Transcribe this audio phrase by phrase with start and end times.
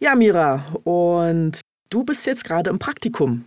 [0.00, 3.44] Ja, Mira, und du bist jetzt gerade im Praktikum.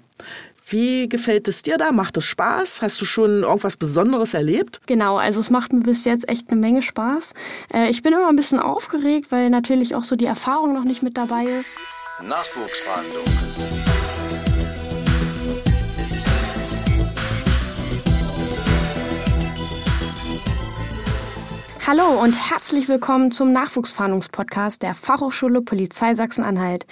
[0.67, 1.91] Wie gefällt es dir da?
[1.91, 2.81] Macht es Spaß?
[2.81, 4.81] Hast du schon irgendwas Besonderes erlebt?
[4.85, 7.33] Genau, also es macht mir bis jetzt echt eine Menge Spaß.
[7.73, 11.03] Äh, ich bin immer ein bisschen aufgeregt, weil natürlich auch so die Erfahrung noch nicht
[11.03, 11.77] mit dabei ist.
[12.21, 13.90] Nachwuchsverhandlung.
[21.87, 26.85] Hallo und herzlich willkommen zum Nachwuchsfahndungspodcast der Fachhochschule Polizei Sachsen-Anhalt.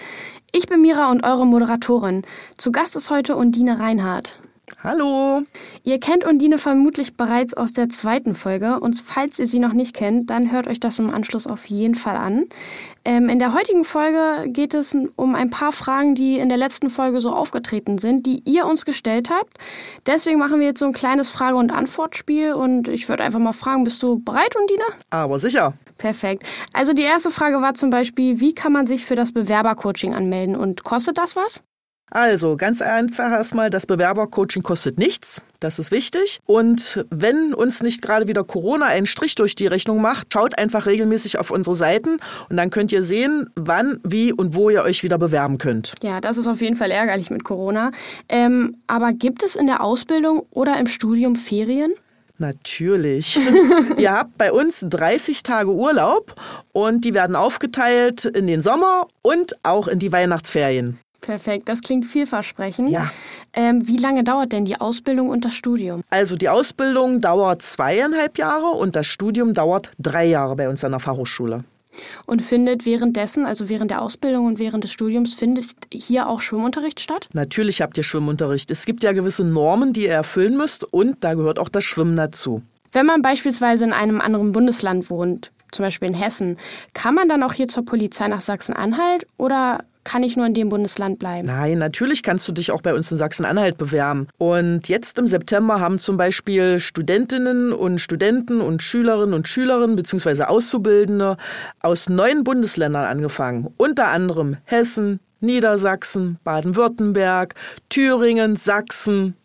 [0.52, 2.24] Ich bin Mira und eure Moderatorin.
[2.58, 4.42] Zu Gast ist heute Undine Reinhardt.
[4.82, 5.42] Hallo.
[5.84, 9.94] Ihr kennt Undine vermutlich bereits aus der zweiten Folge und falls ihr sie noch nicht
[9.94, 12.46] kennt, dann hört euch das im Anschluss auf jeden Fall an.
[13.04, 16.90] Ähm, in der heutigen Folge geht es um ein paar Fragen, die in der letzten
[16.90, 19.58] Folge so aufgetreten sind, die ihr uns gestellt habt.
[20.06, 23.52] Deswegen machen wir jetzt so ein kleines Frage- und Antwortspiel und ich würde einfach mal
[23.52, 24.84] fragen, bist du bereit, Undine?
[25.10, 25.74] Aber sicher.
[25.98, 26.44] Perfekt.
[26.72, 30.56] Also die erste Frage war zum Beispiel, wie kann man sich für das Bewerbercoaching anmelden
[30.56, 31.62] und kostet das was?
[32.12, 35.42] Also ganz einfach erstmal, das Bewerbercoaching kostet nichts.
[35.60, 36.40] Das ist wichtig.
[36.46, 40.86] Und wenn uns nicht gerade wieder Corona einen Strich durch die Rechnung macht, schaut einfach
[40.86, 45.04] regelmäßig auf unsere Seiten und dann könnt ihr sehen, wann, wie und wo ihr euch
[45.04, 45.94] wieder bewerben könnt.
[46.04, 47.92] Ja, das ist auf jeden Fall ärgerlich mit Corona.
[48.30, 51.94] Ähm, aber gibt es in der Ausbildung oder im Studium Ferien?
[52.40, 53.38] Natürlich.
[53.98, 56.36] ihr habt bei uns 30 Tage Urlaub
[56.72, 60.98] und die werden aufgeteilt in den Sommer und auch in die Weihnachtsferien.
[61.22, 62.90] Perfekt, das klingt vielversprechend.
[62.90, 63.12] Ja.
[63.54, 66.02] Ähm, wie lange dauert denn die Ausbildung und das Studium?
[66.10, 70.92] Also die Ausbildung dauert zweieinhalb Jahre und das Studium dauert drei Jahre bei uns an
[70.92, 71.64] der Fachhochschule.
[72.26, 77.00] Und findet währenddessen, also während der Ausbildung und während des Studiums, findet hier auch Schwimmunterricht
[77.00, 77.28] statt?
[77.34, 78.70] Natürlich habt ihr Schwimmunterricht.
[78.72, 82.16] Es gibt ja gewisse Normen, die ihr erfüllen müsst und da gehört auch das Schwimmen
[82.16, 82.62] dazu.
[82.92, 86.58] Wenn man beispielsweise in einem anderen Bundesland wohnt, zum Beispiel in Hessen,
[86.94, 90.70] kann man dann auch hier zur Polizei nach Sachsen-Anhalt oder kann ich nur in dem
[90.70, 91.48] Bundesland bleiben?
[91.48, 94.28] Nein, natürlich kannst du dich auch bei uns in Sachsen-Anhalt bewerben.
[94.38, 100.44] Und jetzt im September haben zum Beispiel Studentinnen und Studenten und Schülerinnen und Schülerinnen bzw.
[100.44, 101.38] Auszubildende
[101.82, 103.74] aus neun Bundesländern angefangen.
[103.78, 107.56] Unter anderem Hessen, Niedersachsen, Baden-Württemberg,
[107.90, 109.36] Thüringen, Sachsen.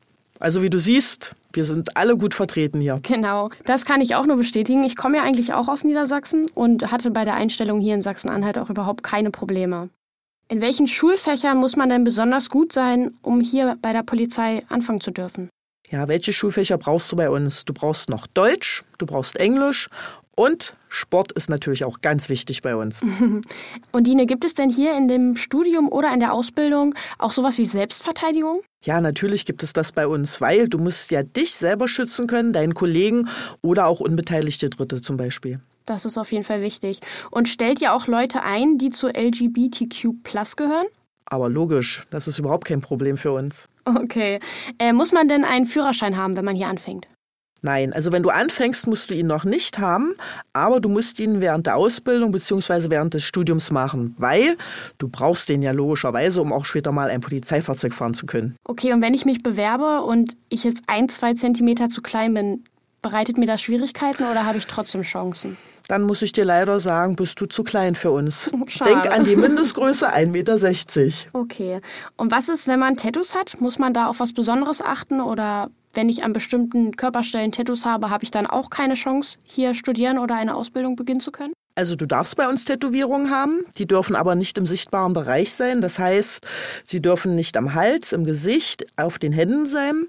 [0.40, 2.98] Also wie du siehst, wir sind alle gut vertreten hier.
[3.02, 4.84] Genau, das kann ich auch nur bestätigen.
[4.84, 8.58] Ich komme ja eigentlich auch aus Niedersachsen und hatte bei der Einstellung hier in Sachsen-Anhalt
[8.58, 9.88] auch überhaupt keine Probleme.
[10.48, 15.00] In welchen Schulfächern muss man denn besonders gut sein, um hier bei der Polizei anfangen
[15.00, 15.48] zu dürfen?
[15.90, 17.64] Ja, welche Schulfächer brauchst du bei uns?
[17.64, 19.88] Du brauchst noch Deutsch, du brauchst Englisch
[20.36, 23.02] und Sport ist natürlich auch ganz wichtig bei uns.
[23.92, 27.58] Und Dine, gibt es denn hier in dem Studium oder in der Ausbildung auch sowas
[27.58, 28.62] wie Selbstverteidigung?
[28.82, 32.52] Ja, natürlich gibt es das bei uns, weil du musst ja dich selber schützen können,
[32.52, 33.28] deinen Kollegen
[33.62, 35.60] oder auch unbeteiligte Dritte zum Beispiel.
[35.86, 37.00] Das ist auf jeden Fall wichtig.
[37.30, 40.22] Und stellt ihr auch Leute ein, die zu LGBTQ
[40.56, 40.86] gehören?
[41.26, 43.68] Aber logisch, das ist überhaupt kein Problem für uns.
[43.84, 44.38] Okay.
[44.78, 47.06] Äh, muss man denn einen Führerschein haben, wenn man hier anfängt?
[47.64, 50.12] Nein, also wenn du anfängst, musst du ihn noch nicht haben,
[50.52, 52.90] aber du musst ihn während der Ausbildung bzw.
[52.90, 54.58] während des Studiums machen, weil
[54.98, 58.54] du brauchst den ja logischerweise, um auch später mal ein Polizeifahrzeug fahren zu können.
[58.64, 62.64] Okay, und wenn ich mich bewerbe und ich jetzt ein, zwei Zentimeter zu klein bin,
[63.00, 65.56] bereitet mir das Schwierigkeiten oder habe ich trotzdem Chancen?
[65.88, 68.50] Dann muss ich dir leider sagen, bist du zu klein für uns.
[68.66, 68.90] Schade.
[68.90, 71.30] Denk an die Mindestgröße 1,60 Meter.
[71.32, 71.80] Okay.
[72.16, 73.60] Und was ist, wenn man Tattoos hat?
[73.60, 78.10] Muss man da auf was Besonderes achten oder wenn ich an bestimmten Körperstellen Tattoos habe,
[78.10, 81.52] habe ich dann auch keine Chance, hier studieren oder eine Ausbildung beginnen zu können?
[81.76, 85.80] Also du darfst bei uns Tätowierungen haben, die dürfen aber nicht im sichtbaren Bereich sein.
[85.80, 86.46] Das heißt,
[86.86, 90.06] sie dürfen nicht am Hals, im Gesicht, auf den Händen sein.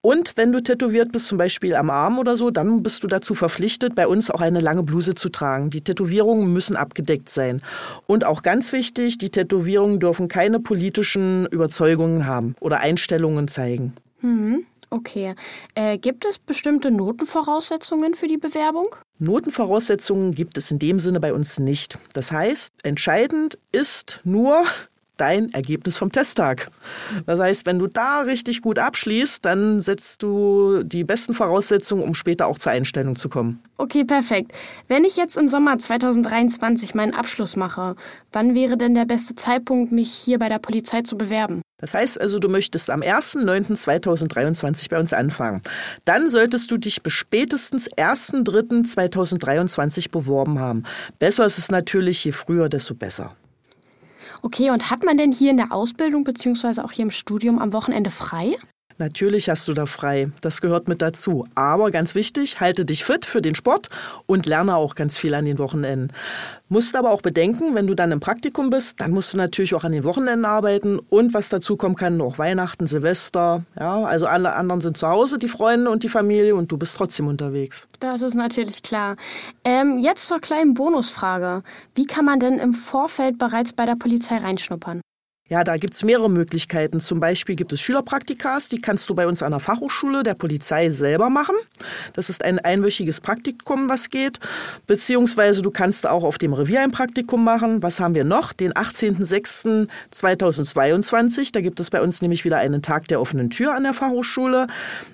[0.00, 3.36] Und wenn du tätowiert bist, zum Beispiel am Arm oder so, dann bist du dazu
[3.36, 5.70] verpflichtet, bei uns auch eine lange Bluse zu tragen.
[5.70, 7.60] Die Tätowierungen müssen abgedeckt sein.
[8.06, 13.94] Und auch ganz wichtig, die Tätowierungen dürfen keine politischen Überzeugungen haben oder Einstellungen zeigen.
[14.20, 14.64] Mhm.
[14.94, 15.34] Okay.
[15.74, 18.86] Äh, gibt es bestimmte Notenvoraussetzungen für die Bewerbung?
[19.18, 21.98] Notenvoraussetzungen gibt es in dem Sinne bei uns nicht.
[22.12, 24.64] Das heißt, entscheidend ist nur,
[25.16, 26.68] dein Ergebnis vom Testtag.
[27.26, 32.14] Das heißt, wenn du da richtig gut abschließt, dann setzt du die besten Voraussetzungen, um
[32.14, 33.62] später auch zur Einstellung zu kommen.
[33.76, 34.52] Okay, perfekt.
[34.88, 37.94] Wenn ich jetzt im Sommer 2023 meinen Abschluss mache,
[38.32, 41.62] wann wäre denn der beste Zeitpunkt, mich hier bei der Polizei zu bewerben?
[41.84, 45.60] Das heißt also, du möchtest am 1.9.2023 bei uns anfangen.
[46.06, 50.84] Dann solltest du dich bis spätestens 1.3.2023 beworben haben.
[51.18, 53.36] Besser ist es natürlich, je früher, desto besser.
[54.40, 57.74] Okay, und hat man denn hier in der Ausbildung beziehungsweise auch hier im Studium am
[57.74, 58.54] Wochenende frei?
[58.98, 60.30] Natürlich hast du da frei.
[60.40, 61.44] Das gehört mit dazu.
[61.54, 63.88] Aber ganz wichtig, halte dich fit für den Sport
[64.26, 66.12] und lerne auch ganz viel an den Wochenenden.
[66.68, 69.84] Musst aber auch bedenken, wenn du dann im Praktikum bist, dann musst du natürlich auch
[69.84, 73.64] an den Wochenenden arbeiten und was dazu kommen kann, auch Weihnachten, Silvester.
[73.78, 76.96] Ja, also alle anderen sind zu Hause, die Freunde und die Familie und du bist
[76.96, 77.86] trotzdem unterwegs.
[78.00, 79.16] Das ist natürlich klar.
[79.64, 81.62] Ähm, jetzt zur kleinen Bonusfrage.
[81.94, 85.00] Wie kann man denn im Vorfeld bereits bei der Polizei reinschnuppern?
[85.50, 87.00] Ja, da gibt's mehrere Möglichkeiten.
[87.00, 90.90] Zum Beispiel gibt es Schülerpraktikas, die kannst du bei uns an der Fachhochschule der Polizei
[90.90, 91.54] selber machen.
[92.14, 94.38] Das ist ein einwöchiges Praktikum, was geht.
[94.86, 97.82] Beziehungsweise du kannst auch auf dem Revier ein Praktikum machen.
[97.82, 98.54] Was haben wir noch?
[98.54, 101.50] Den 18.06.2022.
[101.52, 104.66] Da gibt es bei uns nämlich wieder einen Tag der offenen Tür an der Fachhochschule.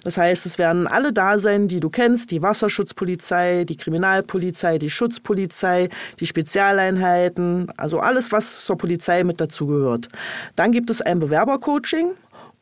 [0.04, 2.30] Das heißt, es werden alle da sein, die du kennst.
[2.30, 5.88] Die Wasserschutzpolizei, die Kriminalpolizei, die Schutzpolizei,
[6.20, 7.72] die Spezialeinheiten.
[7.76, 10.08] Also alles, was zur Polizei mit dazugehört.
[10.56, 12.12] Dann gibt es ein Bewerbercoaching.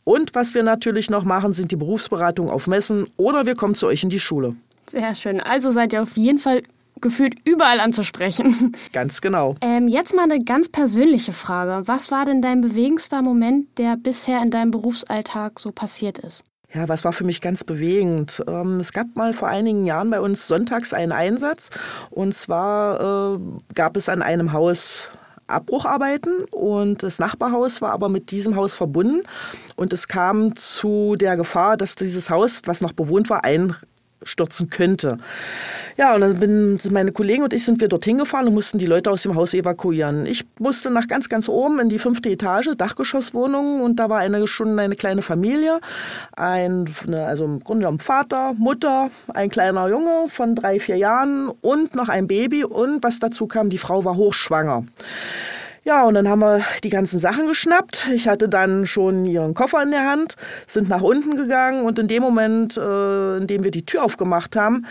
[0.04, 3.86] Und was wir natürlich noch machen, sind die Berufsberatungen auf Messen oder wir kommen zu
[3.86, 4.56] euch in die Schule.
[4.90, 5.40] Sehr schön.
[5.40, 6.62] Also seid ihr auf jeden Fall
[7.00, 8.72] gefühlt überall anzusprechen.
[8.92, 9.54] Ganz genau.
[9.60, 11.86] Ähm, jetzt mal eine ganz persönliche Frage.
[11.86, 16.44] Was war denn dein bewegendster Moment, der bisher in deinem Berufsalltag so passiert ist?
[16.72, 18.42] Ja, was war für mich ganz bewegend?
[18.46, 21.70] Ähm, es gab mal vor einigen Jahren bei uns sonntags einen Einsatz.
[22.10, 23.38] Und zwar äh,
[23.74, 25.10] gab es an einem Haus
[25.48, 29.22] Abbrucharbeiten und das Nachbarhaus war aber mit diesem Haus verbunden.
[29.76, 33.44] Und es kam zu der Gefahr, dass dieses Haus, was noch bewohnt war,
[34.22, 35.18] einstürzen könnte.
[35.96, 38.86] Ja, und dann bin, meine Kollegen und ich sind wir dorthin gefahren und mussten die
[38.86, 40.26] Leute aus dem Haus evakuieren.
[40.26, 44.46] Ich musste nach ganz, ganz oben in die fünfte Etage, Dachgeschosswohnung und da war eine,
[44.46, 45.80] schon eine kleine Familie.
[46.36, 51.96] Ein, also im Grunde genommen Vater, Mutter, ein kleiner Junge von drei, vier Jahren und
[51.96, 54.84] noch ein Baby und was dazu kam, die Frau war hochschwanger.
[55.88, 58.08] Ja, und dann haben wir die ganzen Sachen geschnappt.
[58.12, 60.34] Ich hatte dann schon ihren Koffer in der Hand,
[60.66, 64.54] sind nach unten gegangen und in dem Moment, äh, in dem wir die Tür aufgemacht
[64.54, 64.84] haben,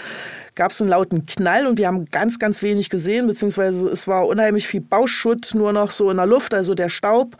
[0.56, 4.26] gab es einen lauten Knall und wir haben ganz, ganz wenig gesehen, beziehungsweise es war
[4.26, 7.38] unheimlich viel Bauschutt nur noch so in der Luft, also der Staub.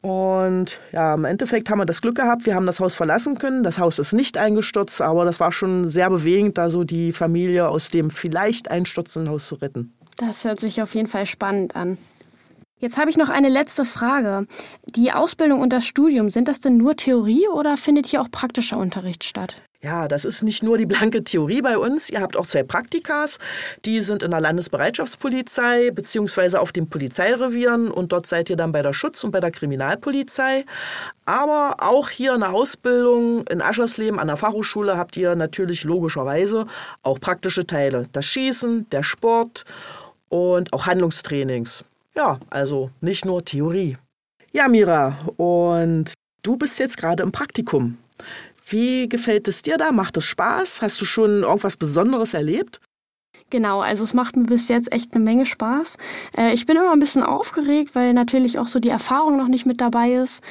[0.00, 3.62] Und ja, im Endeffekt haben wir das Glück gehabt, wir haben das Haus verlassen können.
[3.62, 7.68] Das Haus ist nicht eingestürzt, aber das war schon sehr bewegend, da so die Familie
[7.68, 9.94] aus dem vielleicht einstürzenden Haus zu retten.
[10.16, 11.96] Das hört sich auf jeden Fall spannend an.
[12.80, 14.44] Jetzt habe ich noch eine letzte Frage.
[14.94, 18.78] Die Ausbildung und das Studium, sind das denn nur Theorie oder findet hier auch praktischer
[18.78, 19.56] Unterricht statt?
[19.80, 22.08] Ja, das ist nicht nur die blanke Theorie bei uns.
[22.10, 23.38] Ihr habt auch zwei Praktikas.
[23.84, 28.82] Die sind in der Landesbereitschaftspolizei beziehungsweise auf den Polizeirevieren und dort seid ihr dann bei
[28.82, 30.64] der Schutz- und bei der Kriminalpolizei.
[31.26, 36.66] Aber auch hier in der Ausbildung in Aschersleben an der Fachhochschule habt ihr natürlich logischerweise
[37.02, 38.08] auch praktische Teile.
[38.12, 39.64] Das Schießen, der Sport
[40.28, 41.84] und auch Handlungstrainings.
[42.18, 43.96] Ja, also nicht nur Theorie.
[44.52, 47.96] Ja, Mira, und du bist jetzt gerade im Praktikum.
[48.68, 49.92] Wie gefällt es dir da?
[49.92, 50.82] Macht es Spaß?
[50.82, 52.80] Hast du schon irgendwas Besonderes erlebt?
[53.50, 55.96] Genau, also es macht mir bis jetzt echt eine Menge Spaß.
[56.36, 59.64] Äh, ich bin immer ein bisschen aufgeregt, weil natürlich auch so die Erfahrung noch nicht
[59.64, 60.42] mit dabei ist.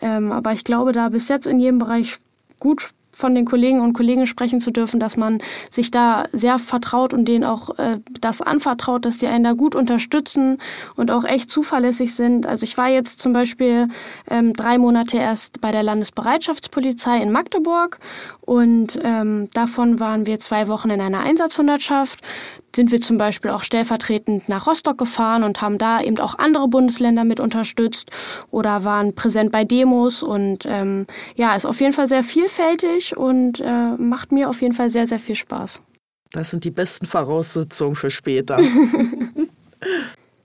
[0.00, 2.18] Ähm, aber ich glaube, da bis jetzt in jedem Bereich
[2.60, 5.38] gut von den Kollegen und Kollegen sprechen zu dürfen, dass man
[5.70, 9.74] sich da sehr vertraut und denen auch äh, das anvertraut, dass die einen da gut
[9.74, 10.58] unterstützen
[10.96, 12.46] und auch echt zuverlässig sind.
[12.46, 13.88] Also ich war jetzt zum Beispiel
[14.30, 17.98] ähm, drei Monate erst bei der Landesbereitschaftspolizei in Magdeburg
[18.42, 22.20] und ähm, davon waren wir zwei Wochen in einer Einsatzhundertschaft
[22.76, 26.68] sind wir zum Beispiel auch stellvertretend nach Rostock gefahren und haben da eben auch andere
[26.68, 28.10] Bundesländer mit unterstützt
[28.50, 33.60] oder waren präsent bei Demos und ähm, ja, ist auf jeden Fall sehr vielfältig und
[33.60, 35.82] äh, macht mir auf jeden Fall sehr, sehr viel Spaß.
[36.32, 38.58] Das sind die besten Voraussetzungen für später.